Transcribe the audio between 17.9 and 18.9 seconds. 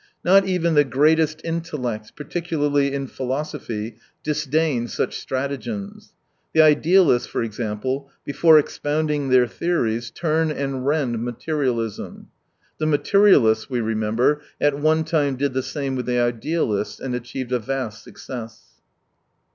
success.